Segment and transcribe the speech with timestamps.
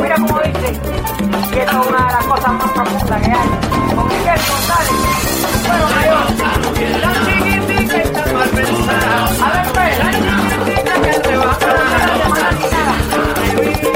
[0.00, 0.70] Mira cómo dice.
[0.70, 3.48] Esto es una de las cosas más profundas que hay.
[3.94, 4.98] Con Miguel González.
[5.66, 6.24] Bueno, mayor.
[7.00, 9.16] La chiquitica está mal pensada.
[9.26, 9.98] A ver, pues.
[9.98, 10.10] La
[13.74, 13.89] que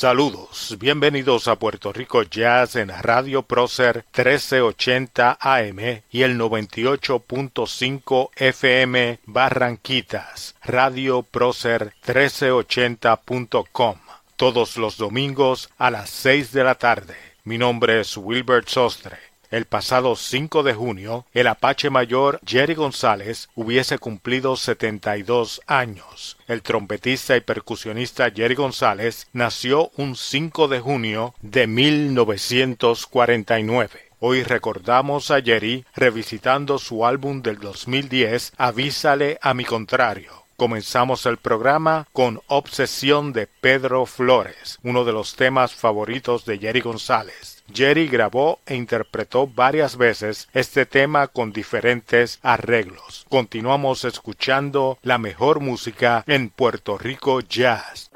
[0.00, 9.18] Saludos, bienvenidos a Puerto Rico Jazz en Radio Prócer 1380 AM y el 98.5 FM
[9.26, 13.96] Barranquitas, Radio Prócer 1380.com,
[14.36, 17.16] todos los domingos a las 6 de la tarde.
[17.42, 19.27] Mi nombre es Wilbert Sostre.
[19.50, 26.36] El pasado 5 de junio, el Apache Mayor Jerry González hubiese cumplido 72 años.
[26.46, 33.88] El trompetista y percusionista Jerry González nació un 5 de junio de 1949.
[34.20, 40.44] Hoy recordamos a Jerry revisitando su álbum del 2010, Avísale a mi contrario.
[40.56, 46.80] Comenzamos el programa con Obsesión de Pedro Flores, uno de los temas favoritos de Jerry
[46.80, 47.57] González.
[47.72, 53.26] Jerry grabó e interpretó varias veces este tema con diferentes arreglos.
[53.28, 58.10] Continuamos escuchando la mejor música en Puerto Rico Jazz.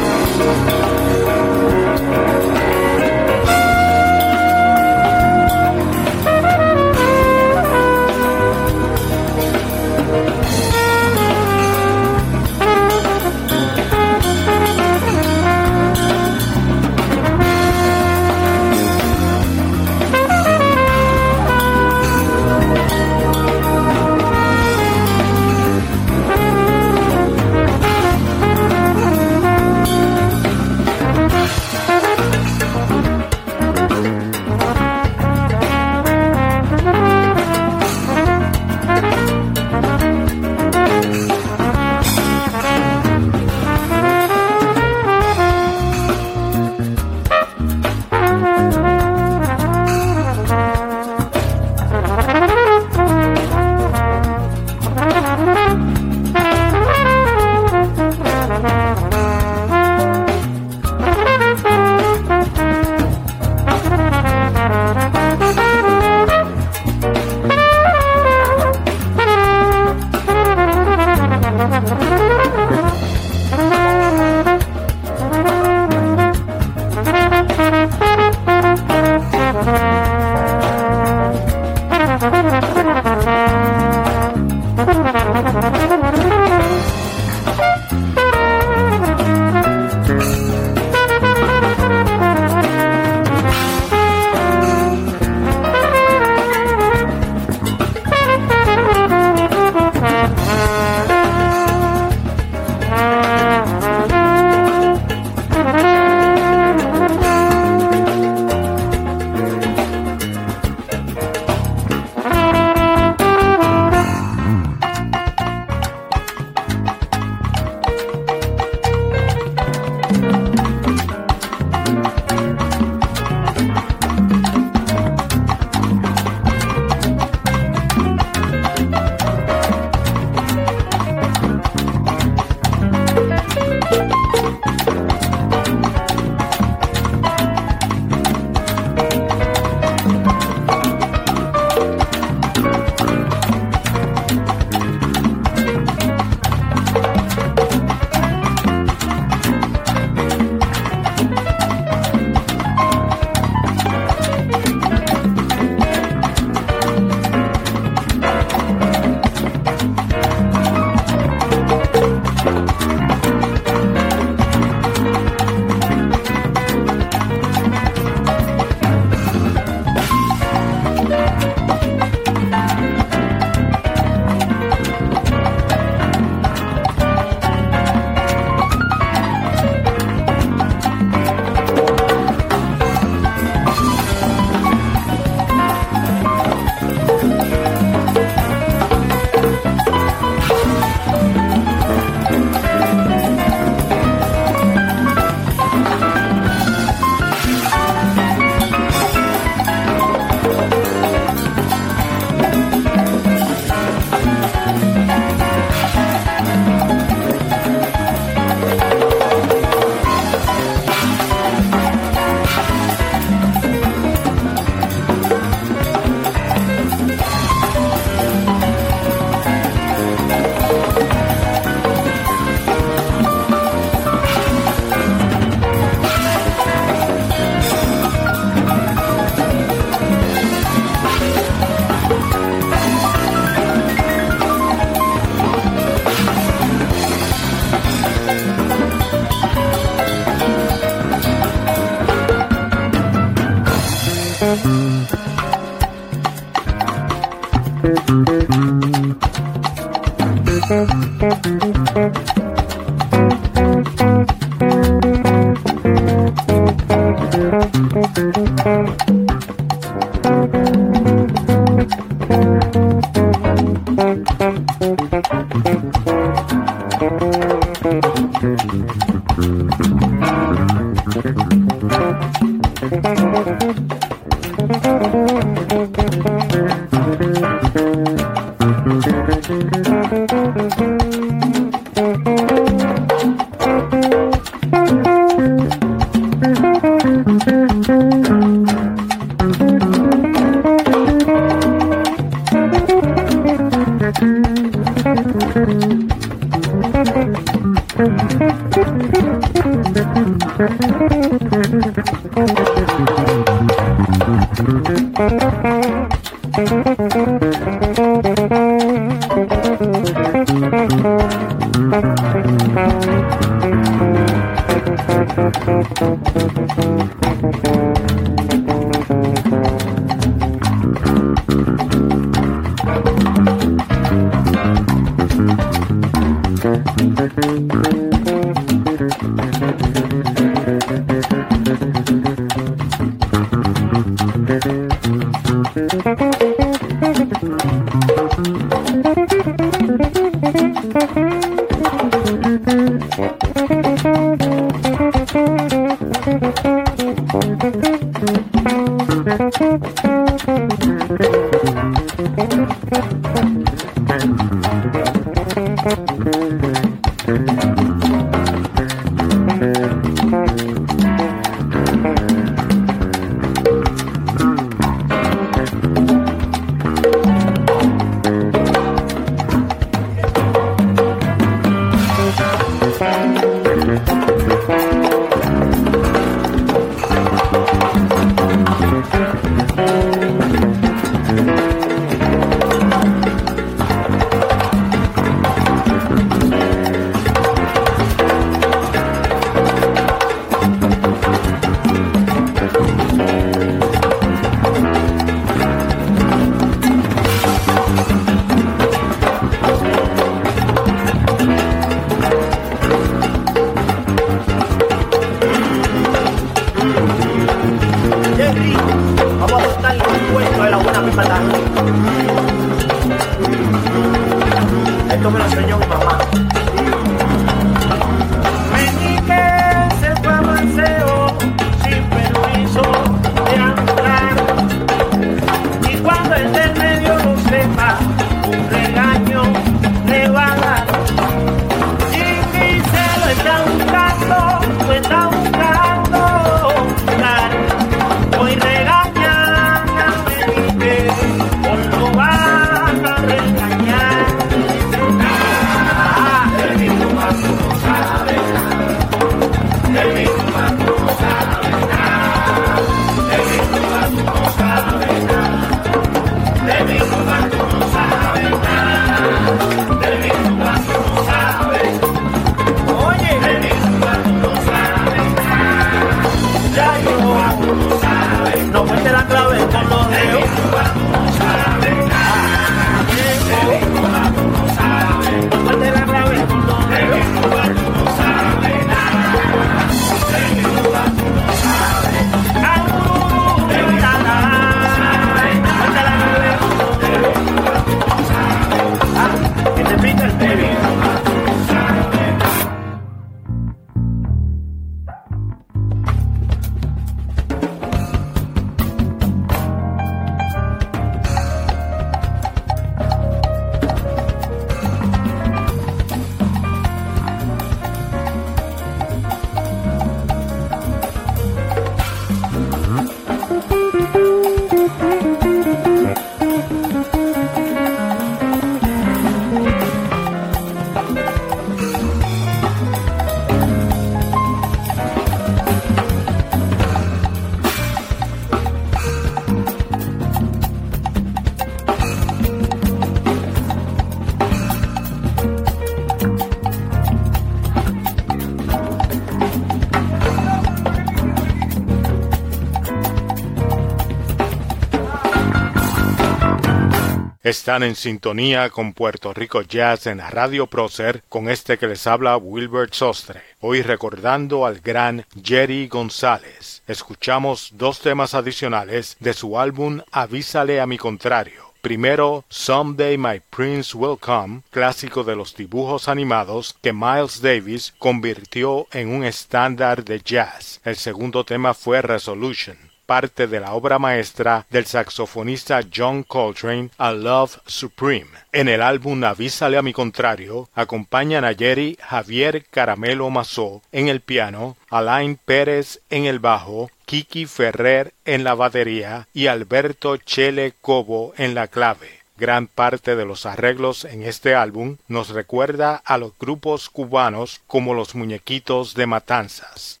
[547.66, 552.36] Están en sintonía con Puerto Rico Jazz en Radio Prócer con este que les habla
[552.36, 553.42] Wilbert Sostre.
[553.58, 556.84] Hoy recordando al gran Jerry González.
[556.86, 561.72] Escuchamos dos temas adicionales de su álbum Avísale a mi contrario.
[561.80, 568.86] Primero, Someday My Prince Will Come, clásico de los dibujos animados que Miles Davis convirtió
[568.92, 570.80] en un estándar de jazz.
[570.84, 577.12] El segundo tema fue Resolution parte de la obra maestra del saxofonista John Coltrane, A
[577.12, 578.26] Love Supreme.
[578.52, 584.20] En el álbum Avísale a mi contrario, acompañan a Jerry Javier Caramelo Mazó en el
[584.20, 591.32] piano, Alain Pérez en el bajo, Kiki Ferrer en la batería y Alberto Chele Cobo
[591.36, 592.08] en la clave.
[592.36, 597.94] Gran parte de los arreglos en este álbum nos recuerda a los grupos cubanos como
[597.94, 600.00] los muñequitos de matanzas.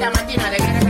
[0.00, 0.89] ¿Qué le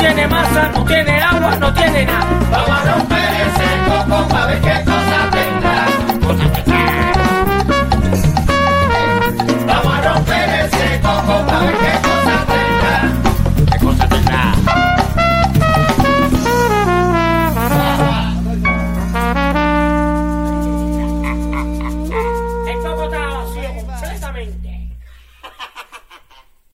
[0.00, 2.26] No tiene masa, no tiene agua, no tiene nada.
[2.50, 6.99] Vamos a romper ese coco con pa' ver qué cosa tendrá.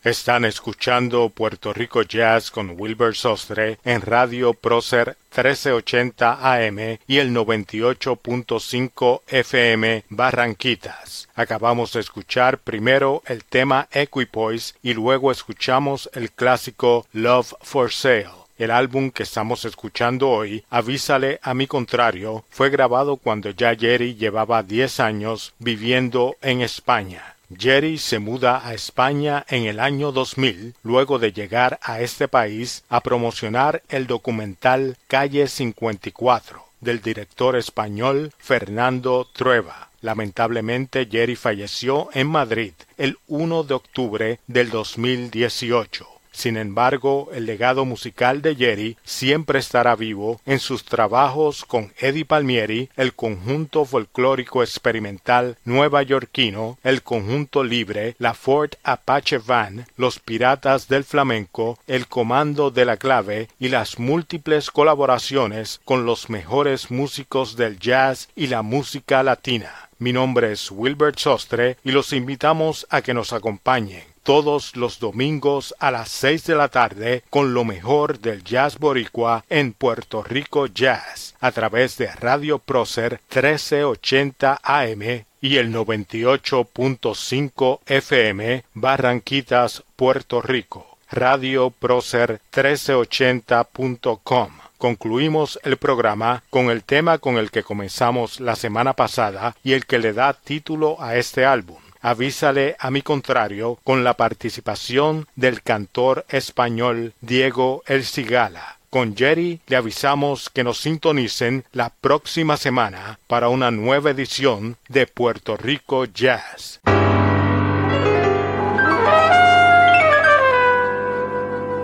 [0.06, 7.34] Están escuchando Puerto Rico Jazz con Wilbur Sostre en Radio Prócer 1380 AM y el
[7.34, 11.28] 98.5 FM Barranquitas.
[11.34, 18.30] Acabamos de escuchar primero el tema Equipoise y luego escuchamos el clásico Love for Sale.
[18.58, 24.14] El álbum que estamos escuchando hoy, Avísale a mi contrario, fue grabado cuando ya Jerry
[24.14, 27.35] llevaba 10 años viviendo en España.
[27.54, 32.82] Jerry se muda a España en el año 2000 luego de llegar a este país
[32.88, 39.90] a promocionar el documental Calle 54 del director español Fernando Trueba.
[40.00, 46.15] Lamentablemente Jerry falleció en Madrid el 1 de octubre del 2018.
[46.36, 52.26] Sin embargo, el legado musical de Jerry siempre estará vivo en sus trabajos con Eddie
[52.26, 60.18] Palmieri, el conjunto folclórico experimental nueva yorkino, el conjunto libre, la Ford Apache Van, los
[60.18, 66.90] Piratas del Flamenco, el Comando de la Clave y las múltiples colaboraciones con los mejores
[66.90, 69.88] músicos del jazz y la música latina.
[69.98, 75.72] Mi nombre es Wilbert Sostre y los invitamos a que nos acompañen todos los domingos
[75.78, 80.66] a las seis de la tarde con lo mejor del jazz boricua en Puerto Rico
[80.66, 90.98] Jazz a través de Radio Prócer 1380 AM y el 98.5 FM Barranquitas, Puerto Rico.
[91.08, 94.50] Radio Prócer 1380.com.
[94.76, 99.86] Concluimos el programa con el tema con el que comenzamos la semana pasada y el
[99.86, 105.60] que le da título a este álbum avísale a mi contrario con la participación del
[105.62, 108.78] cantor español Diego El Cigala.
[108.90, 115.08] Con Jerry le avisamos que nos sintonicen la próxima semana para una nueva edición de
[115.08, 116.80] Puerto Rico Jazz.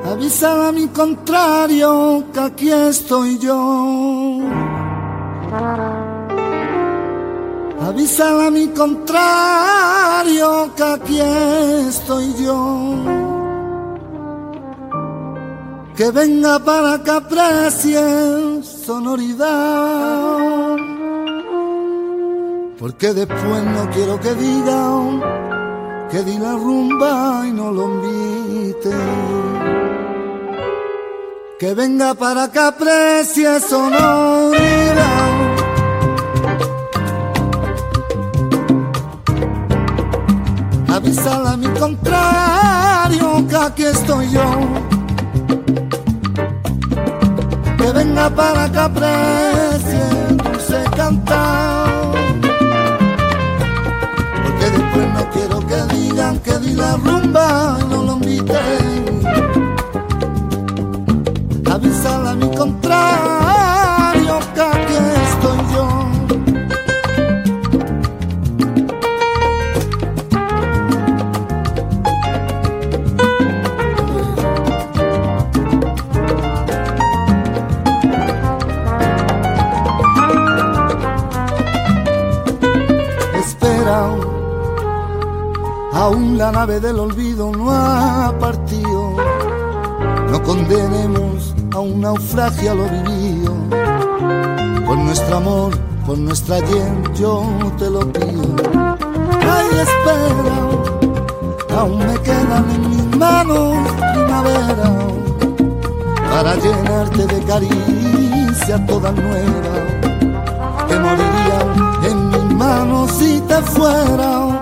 [0.05, 4.39] Avísale a mi contrario que aquí estoy yo
[7.89, 11.20] Avísala a mi contrario que aquí
[11.89, 12.95] estoy yo.
[15.97, 20.76] Que venga para que aprecie sonoridad.
[22.78, 25.22] Porque después no quiero que digan
[26.11, 28.91] que di la rumba y no lo invite.
[31.59, 35.41] Que venga para que aprecie sonoridad.
[41.03, 44.44] Avísala a mi contrario que aquí estoy yo.
[47.76, 50.41] Que venga para que aprecie
[94.86, 95.76] Por nuestro amor,
[96.07, 97.44] por nuestra gente, yo
[97.78, 98.55] te lo pido.
[99.40, 100.57] Ay, espera,
[101.78, 103.76] aún me quedan en mis manos
[104.14, 104.96] primavera
[106.30, 109.74] para llenarte de caricia toda nueva
[110.88, 114.61] que morirían en mis manos si te fuera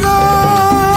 [0.00, 0.93] go.